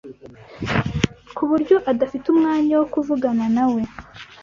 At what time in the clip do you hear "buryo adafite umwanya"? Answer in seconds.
1.49-2.73